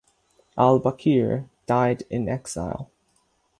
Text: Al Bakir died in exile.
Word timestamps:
Al 0.57 0.79
Bakir 0.81 1.45
died 1.67 2.01
in 2.09 2.27
exile. 2.27 2.89